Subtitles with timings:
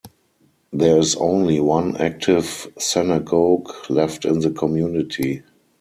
[0.73, 5.43] There is only one active synagogue left in the community.